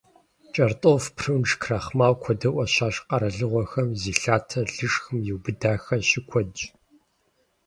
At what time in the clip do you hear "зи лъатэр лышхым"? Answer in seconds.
4.01-5.17